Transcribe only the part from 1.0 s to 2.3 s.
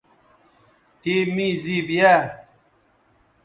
تِے می زِیب یاء